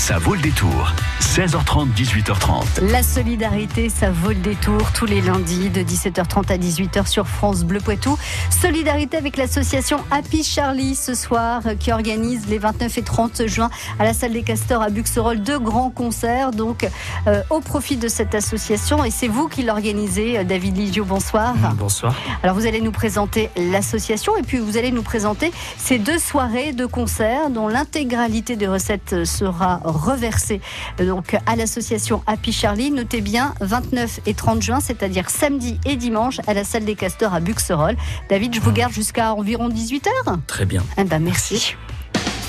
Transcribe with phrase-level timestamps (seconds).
[0.00, 0.94] Ça vaut le détour.
[1.20, 2.90] 16h30, 18h30.
[2.90, 7.62] La solidarité, ça vaut le détour tous les lundis de 17h30 à 18h sur France
[7.62, 8.18] Bleu Poitou.
[8.50, 14.04] Solidarité avec l'association Happy Charlie ce soir qui organise les 29 et 30 juin à
[14.04, 16.88] la salle des Castors à Buxerolles deux grands concerts donc
[17.28, 21.54] euh, au profit de cette association et c'est vous qui l'organisez euh, David Ligio, bonsoir.
[21.76, 22.14] Bonsoir.
[22.42, 26.72] Alors vous allez nous présenter l'association et puis vous allez nous présenter ces deux soirées
[26.72, 30.60] de concerts dont l'intégralité des recettes sera reversée
[30.98, 32.90] donc à l'association Happy Charlie.
[32.90, 37.34] Notez bien 29 et 30 juin, c'est-à-dire samedi et dimanche à la salle des Castors
[37.34, 37.96] à Buxerolles.
[38.28, 40.08] David, je vous garde jusqu'à environ 18h.
[40.46, 40.82] Très bien.
[40.96, 41.76] Eh ben merci.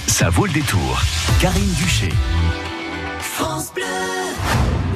[0.08, 1.02] Ça vaut le détour.
[1.40, 2.10] Karine Duché.
[3.20, 3.84] France Bleu.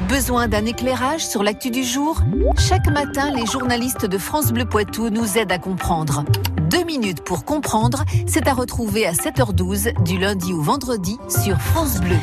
[0.10, 2.22] Besoin d'un éclairage sur l'actu du jour?
[2.58, 6.24] Chaque matin, les journalistes de France Bleu Poitou nous aident à comprendre.
[6.76, 12.02] Deux minutes pour comprendre, c'est à retrouver à 7h12 du lundi au vendredi sur France
[12.02, 12.18] Bleu.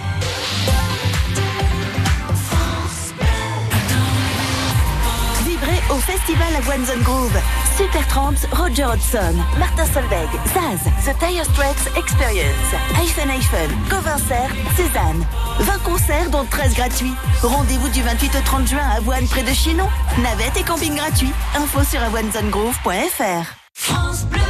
[5.46, 7.40] Vibrez au festival à Groove.
[7.78, 15.24] Super Tramps, Roger Hodgson, Martin Solveig, Zaz, The Tire Straits Experience, Hyphen Hyphen, Covincer, Cézanne.
[15.60, 17.14] 20 concerts dont 13 gratuits.
[17.42, 19.88] Rendez-vous du 28 au 30 juin à Avoine près de Chinon.
[20.22, 21.32] Navette et camping gratuit.
[21.56, 23.61] Info sur avoinezonegroove.fr.
[23.74, 24.40] France Bleu.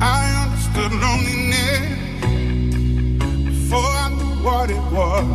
[0.00, 1.88] I understood loneliness
[3.46, 5.26] before I knew what it was.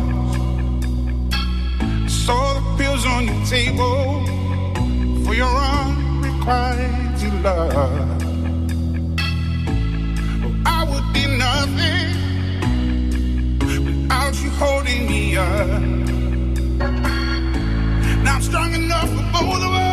[1.82, 4.24] I saw the pills on your table
[5.24, 7.74] for your unrequited love.
[7.74, 7.96] Oh,
[10.64, 12.08] I would be nothing
[13.84, 15.82] without you holding me up.
[18.22, 19.87] Now I'm strong enough for both of us.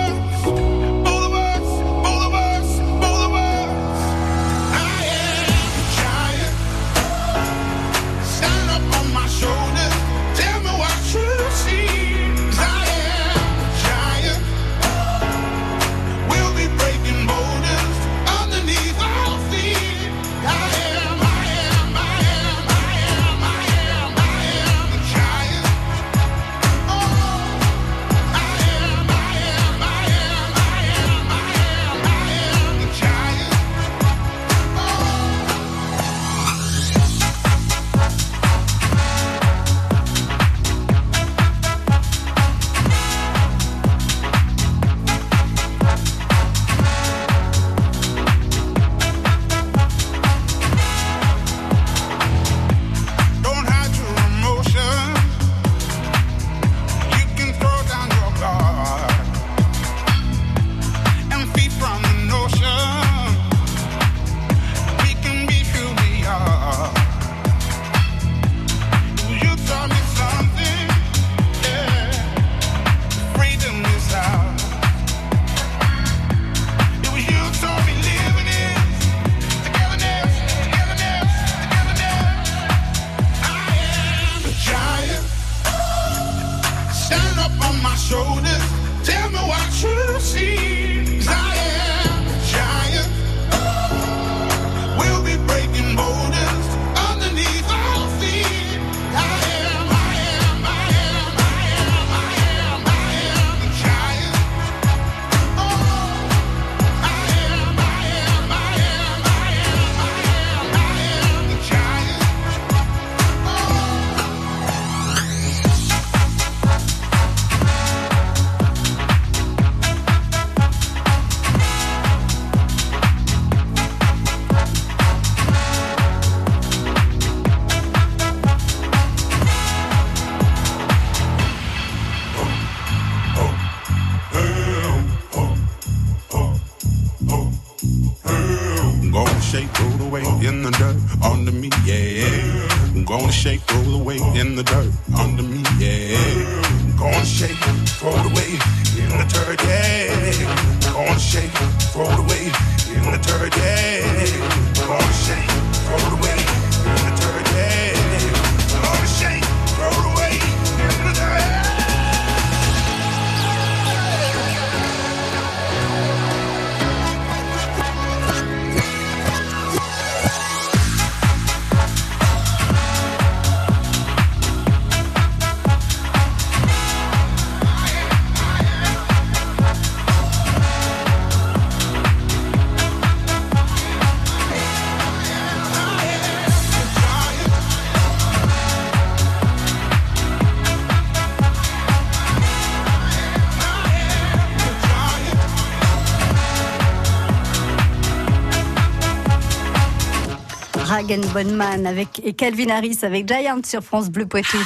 [201.16, 204.58] Morgan Bonman avec, et Calvin Harris avec Giant sur France Bleu Poitou.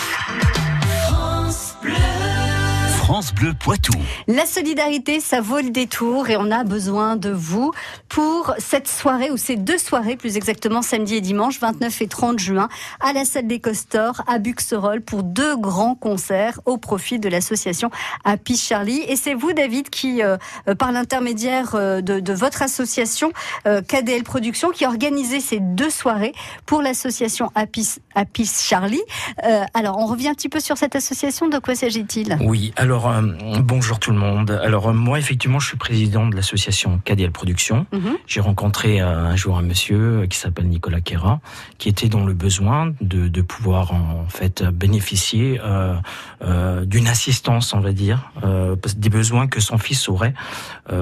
[3.59, 3.93] Poitou.
[4.27, 7.71] La solidarité, ça vaut le détour et on a besoin de vous
[8.09, 12.39] pour cette soirée ou ces deux soirées, plus exactement samedi et dimanche, 29 et 30
[12.39, 12.67] juin,
[12.99, 17.89] à la salle des Costors à Buxerolles pour deux grands concerts au profit de l'association
[18.25, 19.03] Happy Charlie.
[19.07, 20.37] Et c'est vous, David, qui, euh,
[20.77, 23.31] par l'intermédiaire euh, de, de votre association
[23.67, 26.33] euh, KDL Productions, qui organisez ces deux soirées
[26.65, 29.01] pour l'association Happy, Happy Charlie.
[29.45, 31.47] Euh, alors, on revient un petit peu sur cette association.
[31.47, 32.37] De quoi s'agit-il?
[32.41, 33.28] Oui, alors euh,
[33.61, 34.51] bonjour tout le monde.
[34.63, 37.85] Alors euh, moi effectivement je suis président de l'association KDL Productions.
[37.91, 38.17] Mhm.
[38.27, 41.39] J'ai rencontré euh, un jour un monsieur euh, qui s'appelle Nicolas Kera,
[41.77, 45.95] qui était dans le besoin de, de pouvoir en fait bénéficier euh,
[46.41, 50.33] euh, d'une assistance, on va dire, euh, des besoins que son fils aurait,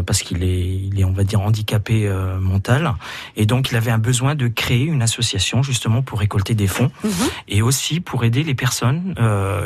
[0.06, 2.10] parce qu'il est, il est, on va dire, handicapé
[2.42, 2.94] mental,
[3.36, 6.92] et donc il avait un besoin de créer une association justement pour récolter des fonds
[7.04, 7.12] Mhm.
[7.48, 9.16] et aussi pour aider les personnes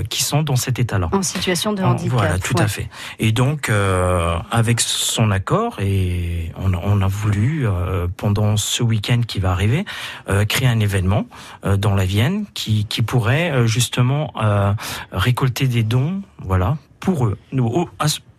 [0.10, 1.10] qui sont dans cet état-là.
[1.12, 2.12] En situation de handicap.
[2.12, 2.64] Voilà, tout ouais.
[2.66, 2.90] à fait.
[3.20, 9.22] Et donc, euh, avec son accord, et on, on a voulu, euh, pendant ce week-end
[9.28, 9.86] qui va arriver,
[10.30, 11.26] euh, créer un événement
[11.66, 14.74] euh, dans la Vienne qui, qui pourrait euh, justement euh,
[15.12, 17.38] récolter des dons, voilà, pour eux.
[17.52, 17.90] Nous, au-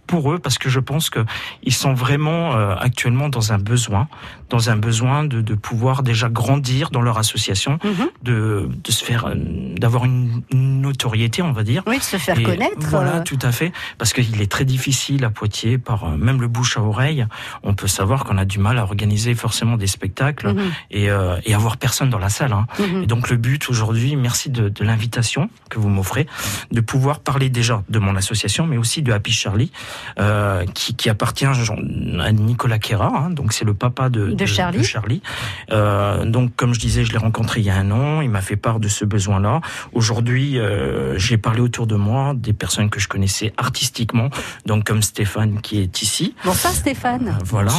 [0.08, 1.20] pour eux parce que je pense que
[1.62, 4.08] ils sont vraiment euh, actuellement dans un besoin,
[4.52, 8.08] dans un besoin de, de pouvoir déjà grandir dans leur association, Mhm.
[8.22, 11.82] de, de se faire, euh, d'avoir une, une notoriété, on va dire.
[11.86, 12.76] Oui, de se faire Et connaître.
[12.90, 13.72] Voilà, euh, tout à fait.
[13.96, 17.26] Parce qu'il est très difficile à Poitiers, par euh, même le bouche à oreille,
[17.62, 20.60] on peut savoir qu'on a du mal à organiser forcément des spectacles mhm,
[20.90, 22.52] et, euh, et avoir personne dans la salle.
[22.52, 22.66] hein.
[22.78, 23.04] mhm.
[23.04, 26.26] Et donc le but aujourd'hui, merci de, de l'invitation que vous m'offrez,
[26.70, 29.72] de pouvoir parler déjà de mon association, mais aussi de Happy Charlie,
[30.20, 34.32] euh, qui, qui appartient à Nicolas Kera, hein, donc c'est le papa de,
[34.78, 35.22] De Charlie.
[35.70, 38.40] Euh, donc comme je disais, je l'ai rencontré il y a un an, il m'a
[38.40, 39.60] fait part de ce besoin-là.
[39.92, 44.30] Aujourd'hui, euh, j'ai parlé autour de moi des personnes que je connaissais artistiquement,
[44.66, 46.34] donc comme Stéphane qui est ici.
[46.44, 47.28] Bonsoir Stéphane.
[47.28, 47.70] Euh, Voilà.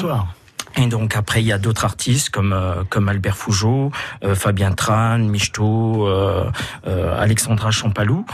[0.78, 3.92] Et donc après il y a d'autres artistes comme euh, comme Albert Fougeot,
[4.24, 6.50] euh, Fabien Tran, Michto, euh,
[6.88, 8.26] euh, Alexandra Champalou.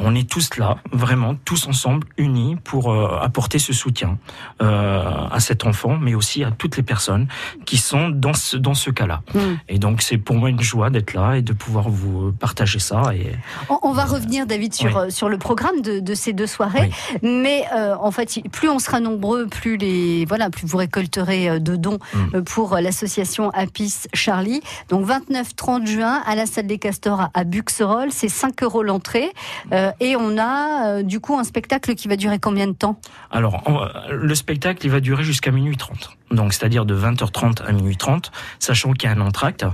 [0.00, 4.18] On est tous là, vraiment tous ensemble, unis pour euh, apporter ce soutien
[4.62, 7.26] euh, à cet enfant, mais aussi à toutes les personnes
[7.66, 9.22] qui sont dans ce dans ce cas-là.
[9.34, 9.38] Mm.
[9.68, 13.12] Et donc c'est pour moi une joie d'être là et de pouvoir vous partager ça.
[13.14, 13.32] Et
[13.68, 15.10] On, on va revenir, David, sur, Oui.
[15.10, 16.90] sur le programme de, de ces deux soirées.
[17.22, 21.74] Mais euh, en fait, plus on sera nombreux, plus les voilà, plus vous récolterez de
[21.76, 22.18] dons Mm.
[22.34, 24.60] euh, pour l'association Apis Charlie.
[24.88, 29.30] Donc 29-30 juin à la salle des Castors à, Buxerolles, c'est 5 euros l'entrée.
[29.72, 33.00] Euh, et on a euh, du coup un spectacle qui va durer combien de temps?
[33.30, 33.78] Alors, on
[34.10, 36.17] le spectacle, il va durer jusqu'à minuit 30.
[36.30, 39.64] Donc, c'est-à-dire de 20h30 à minuit 30, sachant qu'il y a un entracte.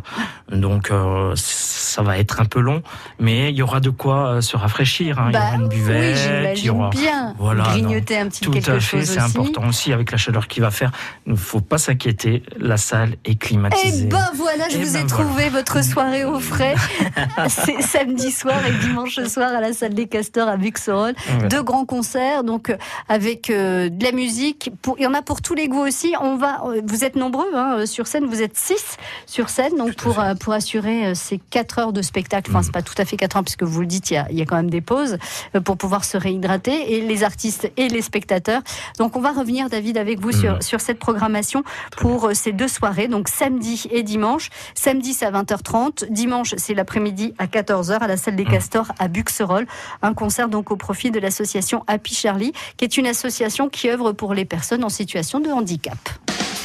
[0.50, 2.82] Donc, euh, ça va être un peu long,
[3.18, 5.18] mais il y aura de quoi euh, se rafraîchir.
[5.18, 5.30] hein.
[5.30, 6.90] il y aura une Bah oui, buvette, il y j'imagine aura...
[6.90, 7.34] bien.
[7.38, 10.46] Voilà, Grignoter un petit Tout quelque à fait, chose c'est important aussi avec la chaleur
[10.48, 10.92] qu'il va faire.
[11.26, 14.06] Il ne faut pas s'inquiéter, la salle est Et climatisée.
[14.06, 15.24] ben voilà, je Eh vous ben ai voilà.
[15.24, 16.74] trouvé votre soirée au frais.
[17.48, 21.14] C'est samedi soir et dimanche soir à la salle des Castors à Buxerolles.
[21.40, 21.48] Ouais.
[21.48, 22.76] Deux grands concerts, donc euh,
[23.08, 24.70] avec euh, de la musique.
[24.82, 26.14] Pour, il y en a pour tous les goûts aussi.
[26.20, 28.96] On va, euh, vous êtes nombreux hein, euh, sur scène, vous êtes six
[29.26, 32.50] sur scène, donc pour euh, pour assurer ces quatre heures de spectacle.
[32.50, 32.64] Enfin, Mm.
[32.64, 34.42] c'est pas tout à fait quatre heures puisque vous le dites, il y a, y
[34.42, 35.18] a quand même des pauses
[35.64, 38.62] pour pouvoir se réhydrater et les artistes et les spectateurs.
[38.98, 40.62] Donc on va revenir, David, avec vous sur Mm.
[40.62, 41.62] sur cette programmation
[41.96, 44.50] pour ces deux soirées, donc samedi et dimanche.
[44.74, 46.04] Samedi, c'est à 20h30.
[46.10, 48.50] Dimanche, c'est l'après-midi à 14h à la salle des Mm.
[48.50, 49.66] Castors à Buxerolles.
[50.02, 54.12] Un concert donc au profit de l'association Happy Charlie, qui est une association qui œuvre
[54.12, 55.98] pour les personnes en situation de handicap.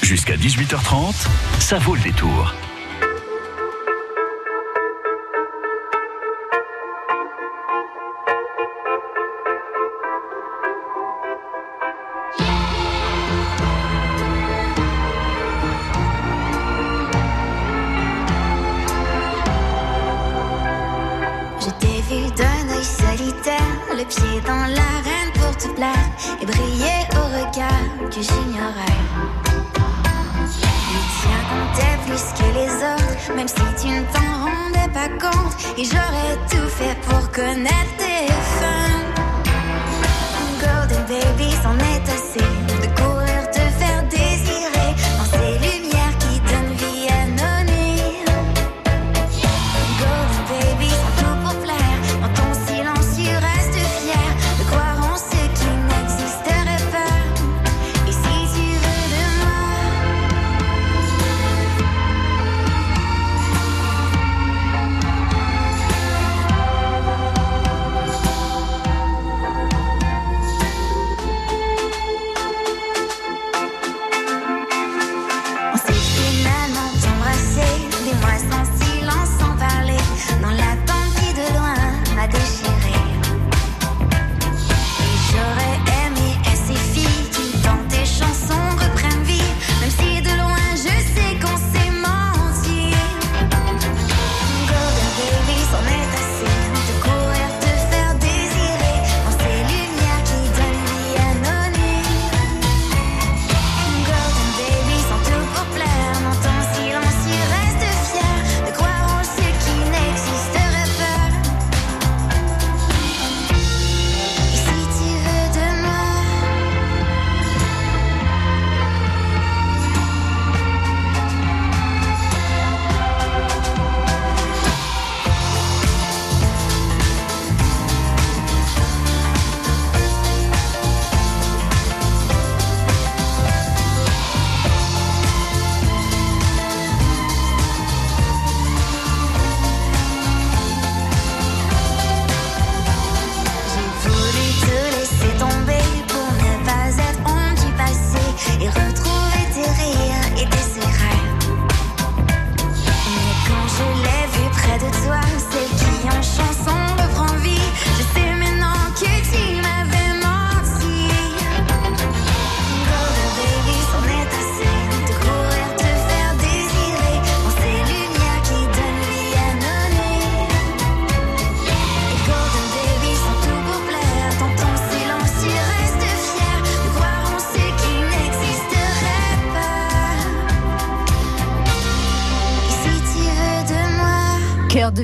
[0.10, 1.14] Jusqu'à 18h30,
[1.60, 2.56] ça vaut le détour.
[21.60, 23.62] Je t'ai vu d'un œil solitaire,
[23.92, 25.94] le pied dans l'arène pour te plaire
[26.42, 29.09] et briller au regard que j'ignorais.
[33.36, 35.54] Même si tu ne t'en rendais pas compte.
[35.78, 38.28] Et j'aurais tout fait pour connaître tes
[38.60, 39.04] fins.
[40.62, 42.19] Golden baby, c'en est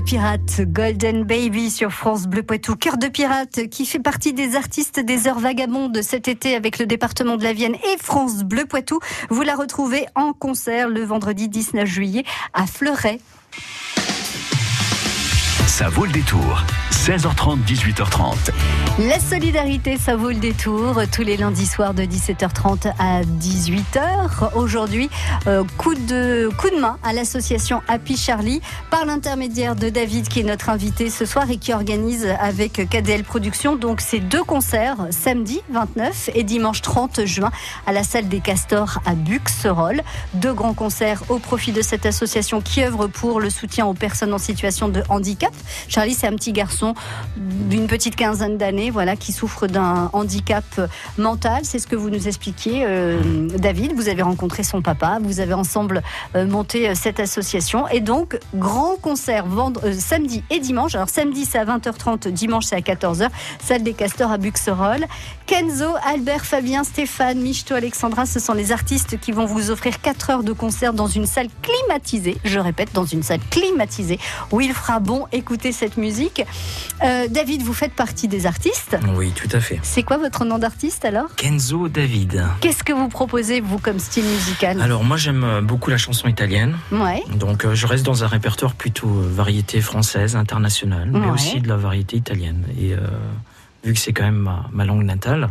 [0.06, 2.76] pirate, Golden Baby sur France Bleu Poitou.
[2.76, 6.86] Cœur de pirate qui fait partie des artistes des heures vagabondes cet été avec le
[6.86, 9.00] département de la Vienne et France Bleu Poitou.
[9.30, 13.20] Vous la retrouvez en concert le vendredi 19 juillet à Fleuret.
[15.68, 16.64] Ça vaut le détour.
[16.92, 18.52] 16h30, 18h30.
[19.00, 24.56] La solidarité, ça vaut le détour tous les lundis soirs de 17h30 à 18h.
[24.56, 25.10] Aujourd'hui,
[25.48, 30.40] euh, coup, de, coup de main à l'association Happy Charlie par l'intermédiaire de David qui
[30.40, 35.08] est notre invité ce soir et qui organise avec KDL Productions donc ces deux concerts
[35.10, 37.52] samedi 29 et dimanche 30 juin
[37.86, 40.04] à la salle des Castors à Buxerolles.
[40.36, 44.34] Deux grands concerts au profit de cette association qui œuvre pour le soutien aux personnes
[44.34, 45.55] en situation de handicap.
[45.88, 46.94] Charlie, c'est un petit garçon
[47.38, 50.64] d'une petite quinzaine d'années, voilà, qui souffre d'un handicap
[51.18, 51.62] mental.
[51.64, 53.20] C'est ce que vous nous expliquiez, euh,
[53.58, 53.94] David.
[53.94, 56.02] Vous avez rencontré son papa, vous avez ensemble
[56.36, 57.88] euh, monté euh, cette association.
[57.90, 59.46] Et donc, grand concert
[59.98, 60.96] samedi et dimanche.
[60.96, 63.30] Alors, samedi, c'est à 20h30, dimanche, c'est à 14h.
[63.64, 65.06] Salle des Castors à Buxerolles.
[65.46, 70.30] Kenzo, Albert, Fabien, Stéphane, Michto, Alexandra, ce sont les artistes qui vont vous offrir 4
[70.30, 72.38] heures de concert dans une salle climatisée.
[72.44, 74.20] Je répète, dans une salle climatisée
[74.52, 76.44] où il fera bon écouter cette musique.
[77.04, 78.98] Euh, David, vous faites partie des artistes.
[79.16, 79.80] Oui, tout à fait.
[79.84, 81.36] C'est quoi votre nom d'artiste alors?
[81.36, 82.44] Kenzo David.
[82.62, 84.82] Qu'est-ce que vous proposez, vous, comme style musical?
[84.82, 86.76] Alors moi j'aime euh, beaucoup la chanson italienne.
[86.92, 87.22] Ouais.
[87.36, 91.30] Donc euh, je reste dans un répertoire plutôt variété française, internationale, mais Ouais.
[91.32, 92.64] aussi de la variété italienne.
[92.80, 92.96] Et
[93.84, 95.50] vu que c'est quand même ma, ma langue natale,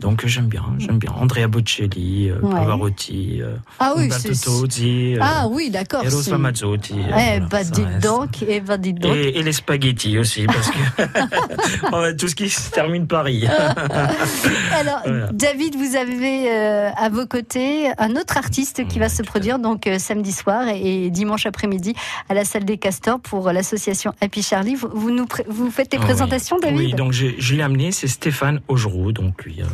[0.00, 1.10] donc j'aime bien, j'aime bien.
[1.12, 2.50] Andrea Bocelli, euh, Ouais.
[2.52, 6.04] Pavarotti, euh, Ah oui, Tozzi, euh, Ah oui, d'accord.
[6.04, 6.94] Eros Ramazzotti.
[6.98, 8.02] Eh voilà, bah ça dites reste.
[8.02, 9.14] donc, eh bah dites donc.
[9.14, 13.46] Et, et les spaghettis aussi, parce que tout ce qui se termine par i.
[14.78, 15.28] Alors, Voilà.
[15.32, 19.86] David, vous avez euh, à vos côtés un autre artiste qui va se produire donc
[19.86, 21.94] euh, samedi soir et, et dimanche après-midi
[22.28, 24.74] à la salle des Castors pour l'association Happy Charlie.
[24.74, 26.04] Vous, vous nous pré- vous faites les Oui.
[26.04, 26.76] présentations, David?
[26.78, 29.62] Oui, donc je l'ai amené, c'est Stéphane Augereau, donc lui.
[29.62, 29.64] euh,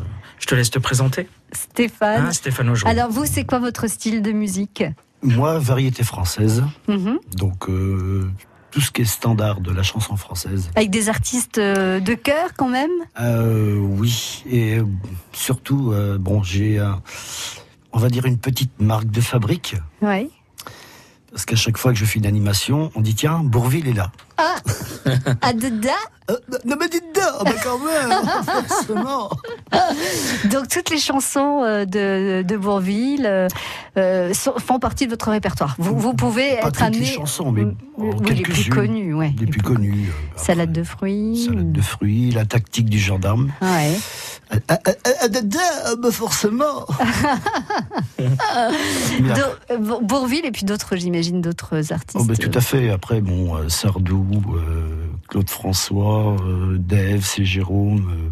[0.50, 1.28] te laisse te présenter.
[1.52, 2.26] Stéphane.
[2.26, 2.90] Hein, Stéphane Augereau.
[2.90, 4.83] Alors vous, c'est quoi votre style de musique?
[5.23, 7.19] Moi, variété française, Mhm.
[7.37, 8.28] donc euh,
[8.71, 10.71] tout ce qui est standard de la chanson française.
[10.75, 12.90] Avec des artistes euh, de cœur quand même?
[13.21, 14.85] Euh, oui, et euh,
[15.33, 17.00] surtout, euh, bon, j'ai, un-
[17.92, 20.30] on va dire, une petite marque de fabrique, Oui.
[21.32, 24.10] Parce qu'à chaque fois que je fais une animation, on dit tiens, Bourville est là.
[24.38, 25.92] Ah, Dada
[26.30, 28.10] Euh, non mais dites donc, bah quand même,
[28.68, 29.30] forcément.
[30.50, 33.49] Donc toutes les chansons euh, de, de Bourville
[33.96, 35.75] euh, sont- font partie de votre répertoire.
[35.78, 37.00] Vous, vous pouvez Pas être toutes amené...
[37.00, 37.75] les chansons, mais Mm,
[38.25, 39.34] oui, les plus connus, ouais.
[39.38, 40.08] Les plus connus.
[40.08, 41.44] euh, Salade de fruits.
[41.46, 43.52] Salade de fruits, la tactique du gendarme.
[43.60, 43.92] Ouais.
[46.11, 46.87] Forcément.
[50.02, 52.19] Bourville et puis d'autres, j'imagine, d'autres artistes.
[52.21, 52.90] Oh, bah, tout à fait.
[52.90, 58.11] Après, bon, euh, Sardou, euh, Claude François, euh, Dave, c'est Jérôme.
[58.11, 58.30] euh,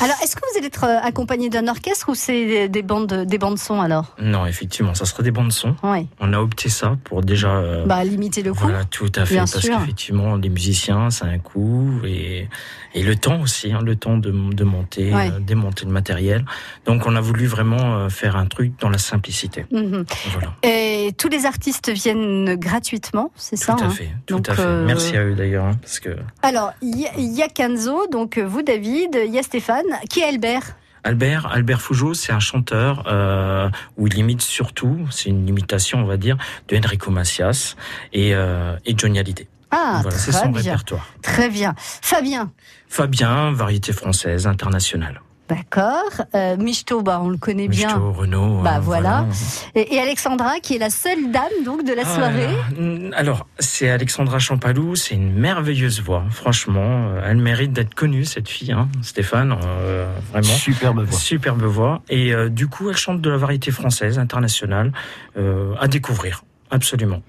[0.00, 3.24] Alors, est-ce que vous allez être euh, accompagné d'un orchestre ou c'est des- des bandes,
[3.26, 4.14] des bandes son alors?
[4.20, 5.74] Non, effectivement, ça serait des bandes son.
[5.82, 6.06] Oui.
[6.20, 7.50] On a opté ça pour déjà.
[7.50, 8.60] euh, Bah, limiter le coût.
[8.64, 12.48] Voilà, tout à fait, Bien parce qu'effectivement, les musiciens, ça a un coût, et,
[12.94, 15.30] et le temps aussi, hein, le temps de, de monter, Ouais.
[15.32, 16.44] euh, démonter le matériel.
[16.86, 19.66] Donc, on a voulu vraiment faire un truc dans la simplicité.
[19.72, 20.04] Mhm.
[20.32, 23.90] Voilà, Et tous les artistes viennent gratuitement, c'est tout ça à hein?
[23.90, 24.62] fait, tout Donc, à fait.
[24.62, 26.10] euh, Merci à eux d'ailleurs, hein, parce que
[26.42, 29.63] Alors, il y, a- il y a Kenzo, donc vous, David, il y a Stéphane.
[30.10, 30.76] Qui est Albert?
[31.04, 33.68] Albert, Albert Fougeot, c'est un chanteur euh,
[33.98, 37.76] où il imite surtout, c'est une imitation, on va dire, de Enrico Macias
[38.12, 39.46] et, euh, et Johnny Hallyday.
[39.70, 40.62] Ah, voilà, c'est son bien.
[40.62, 41.06] répertoire.
[41.20, 41.74] Très bien.
[41.76, 42.52] Fabien,
[42.88, 45.20] Fabien, variété française, internationale.
[45.48, 46.10] D'accord.
[46.34, 47.88] Euh, Michto, bah, on le connaît bien.
[47.88, 48.62] Michto, Renaud.
[48.62, 49.26] Bah, euh, voilà.
[49.74, 53.12] Et, et Alexandra, qui est la seule dame donc de la Ah, soirée.
[53.14, 57.08] Alors, c'est Alexandra Champalou, c'est une merveilleuse voix, franchement.
[57.08, 60.44] euh, Elle mérite d'être connue, cette fille, hein, Stéphane, euh, vraiment.
[60.44, 61.18] Superbe voix.
[61.18, 62.02] Superbe voix.
[62.08, 64.92] Et euh, du coup, elle chante de la variété française, internationale,
[65.36, 67.20] euh, à découvrir, absolument.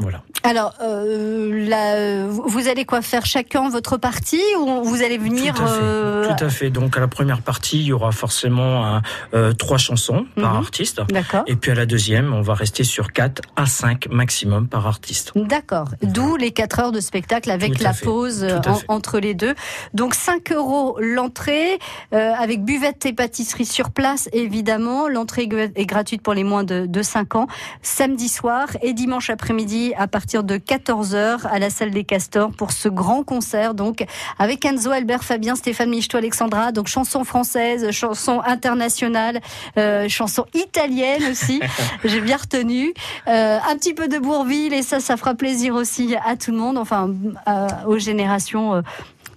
[0.00, 0.22] Voilà.
[0.42, 5.62] Alors, euh, là, vous allez quoi faire chacun votre partie ou vous allez venir Tout
[5.62, 5.72] à fait.
[5.82, 6.70] euh, Tout à fait.
[6.70, 9.02] Donc, à la première partie, il y aura forcément un,
[9.34, 10.60] euh, trois chansons par Mhm.
[10.60, 11.00] artiste.
[11.10, 11.42] D'accord.
[11.46, 15.32] Et puis à la deuxième, on va rester sur 4 à 5 maximum par artiste.
[15.36, 15.88] D'accord.
[16.02, 18.44] D'où les 4 heures de spectacle avec Tout la pause
[18.88, 19.54] en- entre les deux.
[19.94, 21.78] Donc 5 euros l'entrée,
[22.12, 25.08] avec buvette et pâtisserie sur place, évidemment.
[25.08, 27.46] L'entrée est gratuite pour les moins de, de 5 ans.
[27.82, 32.72] Samedi soir et dimanche après-midi À partir de 14h à la salle des Castors pour
[32.72, 34.04] ce grand concert donc
[34.38, 36.72] avec Enzo, Albert, Fabien, Stéphane Michto, Alexandra.
[36.72, 39.40] Donc chansons françaises, chansons internationales,
[39.78, 41.60] euh, chansons italiennes aussi.
[42.04, 42.92] J'ai bien retenu.
[43.28, 46.58] Euh, un petit peu de Bourville et ça, ça fera plaisir aussi à tout le
[46.58, 47.10] monde, enfin
[47.48, 48.82] euh, aux générations.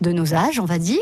[0.03, 0.99] De nos âges, on va dire.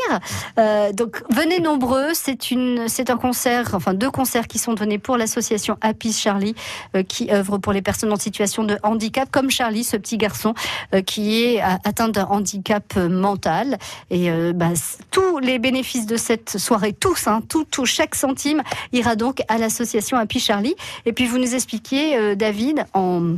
[0.58, 2.14] Euh, donc venez nombreux.
[2.14, 6.56] C'est une, c'est un concert, enfin deux concerts qui sont donnés pour l'association Happy Charlie,
[6.96, 10.54] euh, qui œuvre pour les personnes en situation de handicap, comme Charlie, ce petit garçon
[10.94, 13.78] euh, qui est atteint d'un handicap mental.
[14.10, 14.70] Et bah,
[15.10, 18.62] tous les bénéfices de cette soirée, tous, hein, tout, tout, chaque centime
[18.94, 20.76] ira donc à l'association Happy Charlie.
[21.06, 23.36] Et puis vous nous expliquiez, David, en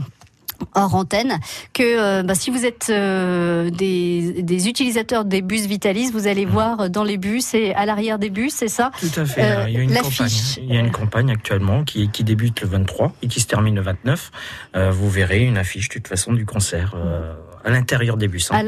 [0.75, 1.39] hors antenne
[1.73, 6.45] que euh, bah, si vous êtes euh, des, des utilisateurs des bus Vitalis, vous allez
[6.45, 8.91] voir dans les bus et à l'arrière des bus, c'est ça?
[8.99, 9.41] Tout à fait.
[9.43, 10.29] Euh, il y a une campagne.
[10.57, 13.75] Il y a une campagne actuellement qui, qui débute le 23 et qui se termine
[13.75, 14.31] le 29.
[14.75, 18.49] Euh, vous verrez une affiche de toute façon du concert euh, à l'intérieur des bus.
[18.51, 18.65] hein.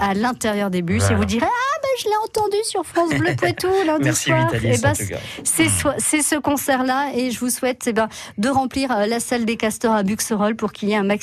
[0.00, 3.34] à l'intérieur des bus et vous direz ah ben je l'ai entendu sur France Bleu
[3.36, 4.46] Poitou lundi Merci soir.
[4.52, 5.94] Vitalis Eh ben, cas.
[5.98, 9.56] C'est ce concert-là et je vous souhaite eh ben, de remplir euh, la salle des
[9.56, 11.21] castors à Buxerolles pour qu'il y ait un maximum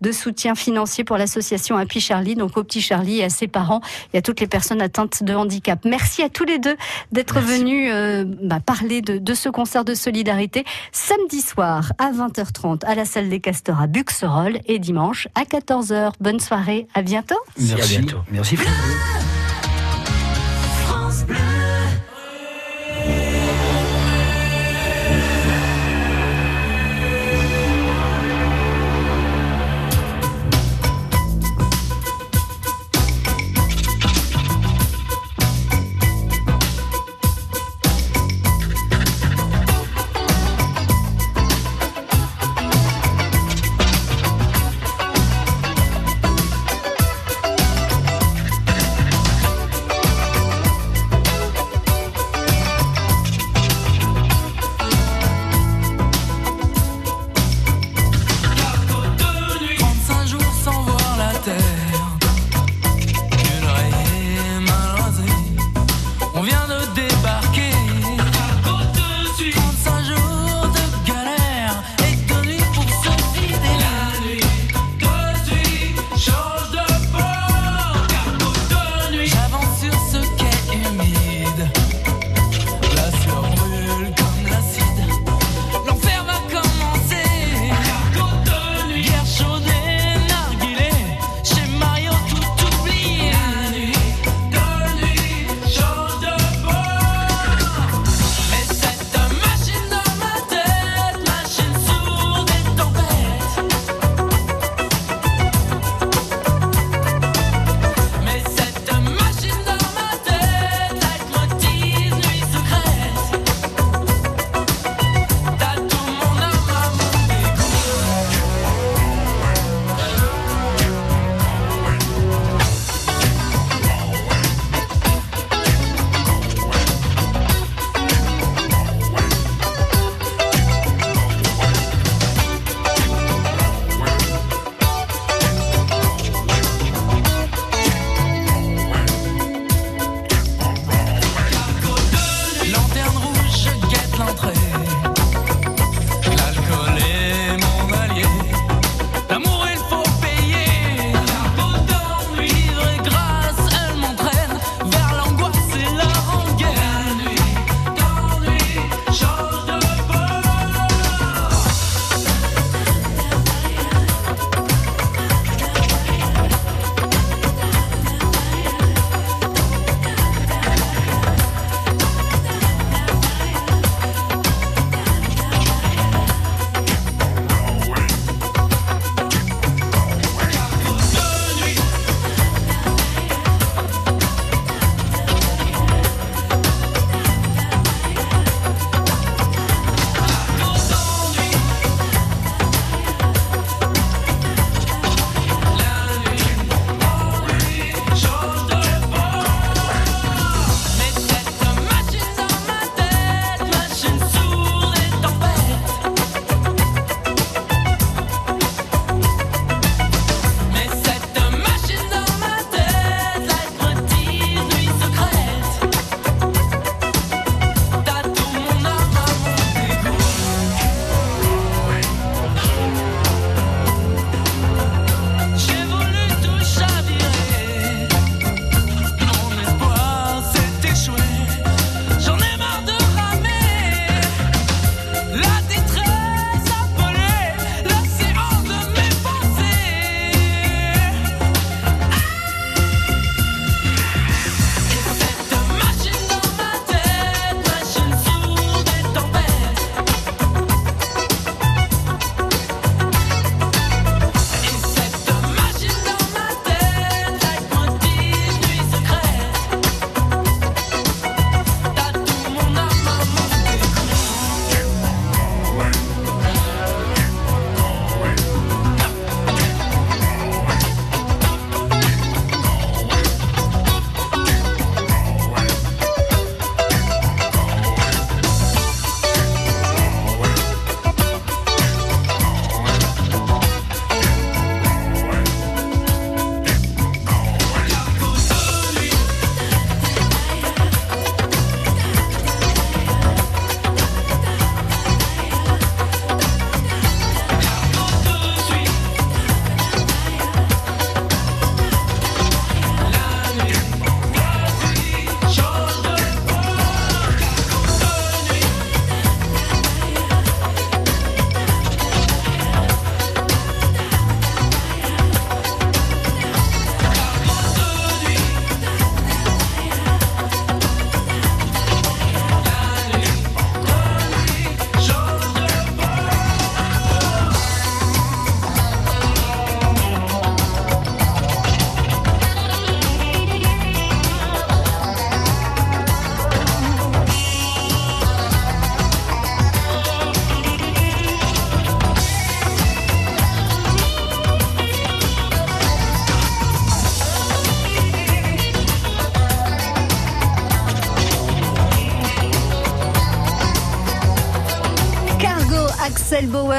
[0.00, 3.80] de soutien financier pour l'association Happy Charlie, donc au petit Charlie et à ses parents
[4.12, 5.80] et à toutes les personnes atteintes de handicap.
[5.84, 6.76] Merci à tous les deux
[7.12, 12.84] d'être venus euh, bah, parler de, de ce concert de solidarité samedi soir à 20h30
[12.84, 16.12] à la salle des castors à Buxerolles et dimanche à 14h.
[16.20, 17.38] Bonne soirée, à bientôt.
[17.58, 17.98] Merci, à Merci.
[17.98, 18.18] bientôt.
[18.30, 18.56] Merci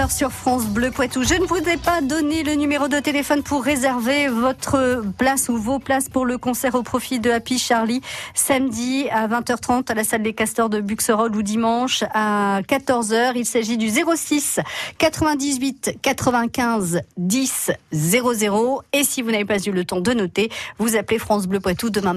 [0.09, 1.23] sur France Bleu Poitou.
[1.23, 5.57] Je ne vous ai pas donné le numéro de téléphone pour réserver votre place ou
[5.57, 8.01] vos places pour le concert au profit de Happy Charlie
[8.33, 13.33] samedi à 20h30 à la salle des castors de Buxerolles ou dimanche à 14h.
[13.35, 14.59] Il s'agit du 06
[14.97, 20.95] 98 95 10 00 et si vous n'avez pas eu le temps de noter, vous
[20.95, 22.15] appelez France Bleu Poitou demain,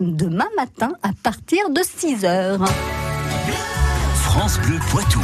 [0.00, 2.66] demain matin à partir de 6h.
[4.14, 5.20] France Bleu Poitou.